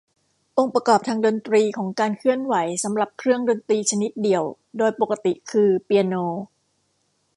[0.57, 4.43] องค์ประกอบทางดนตรีของการเคลื่อนไหวสำหรับเครื่องดนตรีชนิดเดี่ยว
[4.77, 6.15] โดยปกติคือเปียโน